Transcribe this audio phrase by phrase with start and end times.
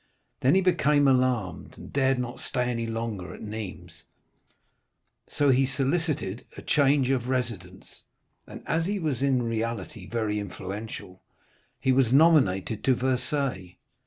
[0.39, 4.01] Then he became alarmed, and dared not stay any longer at Nîmes,
[5.27, 8.01] so he solicited a change of residence,
[8.47, 11.21] and, as he was in reality very influential,
[11.79, 13.75] he was nominated to Versailles.